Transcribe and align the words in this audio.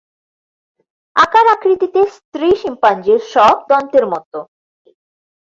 আকার 1.15 1.45
আকৃতিতে 1.55 2.01
স্ত্রী 2.15 2.49
শিম্পাঞ্জির 2.61 3.19
শ্ব-দ্বন্তের 3.31 4.05
মত। 4.11 4.31